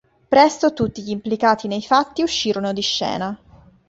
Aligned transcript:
Presto 0.27 0.73
tutti 0.73 1.03
gli 1.03 1.11
implicati 1.11 1.67
nei 1.67 1.83
fatti 1.83 2.23
uscirono 2.23 2.73
di 2.73 2.81
scena. 2.81 3.39